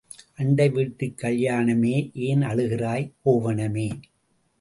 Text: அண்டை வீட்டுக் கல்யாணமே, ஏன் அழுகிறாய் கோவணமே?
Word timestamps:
அண்டை 0.35 0.69
வீட்டுக் 0.69 1.13
கல்யாணமே, 1.17 2.11
ஏன் 2.13 2.41
அழுகிறாய் 2.41 3.11
கோவணமே? 3.23 3.89